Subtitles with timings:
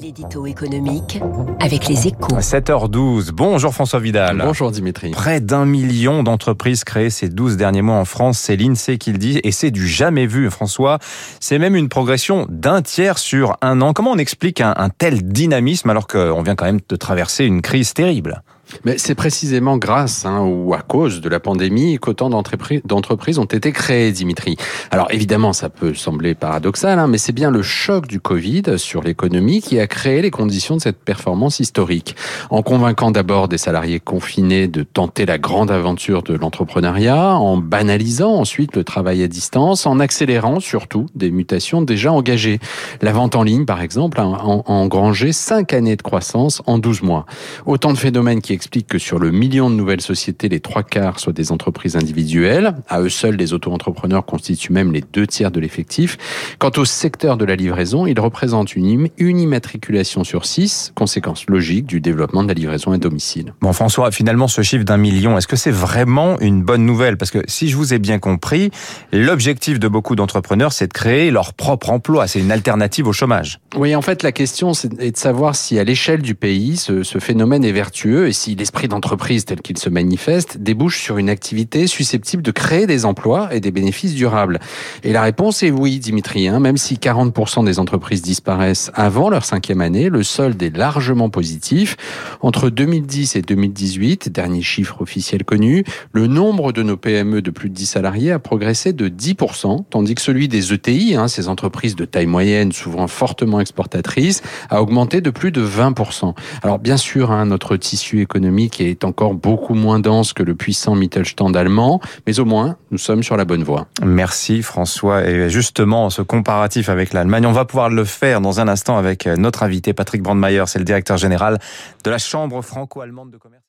[0.00, 1.20] L'édito économique
[1.60, 2.38] avec les échos.
[2.38, 3.32] 7h12.
[3.32, 4.40] Bonjour François Vidal.
[4.42, 5.10] Bonjour Dimitri.
[5.10, 9.18] Près d'un million d'entreprises créées ces 12 derniers mois en France, c'est l'INSEE qui le
[9.18, 11.00] dit, et c'est du jamais vu, François.
[11.38, 13.92] C'est même une progression d'un tiers sur un an.
[13.92, 17.60] Comment on explique un, un tel dynamisme alors qu'on vient quand même de traverser une
[17.60, 18.42] crise terrible?
[18.84, 23.72] Mais c'est précisément grâce hein, ou à cause de la pandémie qu'autant d'entreprises ont été
[23.72, 24.56] créées, Dimitri.
[24.90, 29.02] Alors évidemment, ça peut sembler paradoxal, hein, mais c'est bien le choc du Covid sur
[29.02, 32.16] l'économie qui a créé les conditions de cette performance historique.
[32.50, 38.32] En convainquant d'abord des salariés confinés de tenter la grande aventure de l'entrepreneuriat, en banalisant
[38.32, 42.58] ensuite le travail à distance, en accélérant surtout des mutations déjà engagées.
[43.02, 47.26] La vente en ligne, par exemple, a engrangé cinq années de croissance en 12 mois.
[47.66, 51.18] Autant de phénomènes qui explique que sur le million de nouvelles sociétés, les trois quarts
[51.18, 52.74] soient des entreprises individuelles.
[52.90, 56.18] À eux seuls, les auto-entrepreneurs constituent même les deux tiers de l'effectif.
[56.58, 61.86] Quant au secteur de la livraison, il représente une, une immatriculation sur six, conséquence logique
[61.86, 63.54] du développement de la livraison à domicile.
[63.62, 67.16] Bon, François, finalement, ce chiffre d'un million, est-ce que c'est vraiment une bonne nouvelle?
[67.16, 68.70] Parce que si je vous ai bien compris,
[69.10, 72.26] l'objectif de beaucoup d'entrepreneurs, c'est de créer leur propre emploi.
[72.26, 73.58] C'est une alternative au chômage.
[73.74, 77.18] Oui, en fait, la question est de savoir si à l'échelle du pays, ce, ce
[77.18, 82.42] phénomène est vertueux et l'esprit d'entreprise tel qu'il se manifeste débouche sur une activité susceptible
[82.42, 84.60] de créer des emplois et des bénéfices durables.
[85.04, 86.48] Et la réponse est oui, Dimitri.
[86.48, 86.60] Hein.
[86.60, 91.96] même si 40% des entreprises disparaissent avant leur cinquième année, le solde est largement positif.
[92.40, 97.68] Entre 2010 et 2018, dernier chiffre officiel connu, le nombre de nos PME de plus
[97.68, 101.96] de 10 salariés a progressé de 10%, tandis que celui des ETI, hein, ces entreprises
[101.96, 106.34] de taille moyenne, souvent fortement exportatrices, a augmenté de plus de 20%.
[106.62, 110.54] Alors bien sûr, hein, notre tissu économique économique est encore beaucoup moins dense que le
[110.54, 113.86] puissant Mittelstand allemand, mais au moins, nous sommes sur la bonne voie.
[114.02, 115.26] Merci François.
[115.26, 119.26] Et justement, ce comparatif avec l'Allemagne, on va pouvoir le faire dans un instant avec
[119.26, 121.58] notre invité Patrick Brandmeier, c'est le directeur général
[122.02, 123.62] de la Chambre franco-allemande de commerce.